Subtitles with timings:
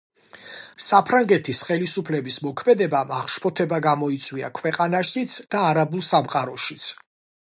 [0.83, 6.87] საფრანგეთის ხელისუფლების მოქმედებამ აღშფოთება გამოიწვია ქვეყანაშიც და არაბულ სამყაროშიც.